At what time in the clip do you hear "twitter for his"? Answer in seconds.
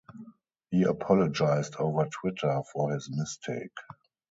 2.07-3.07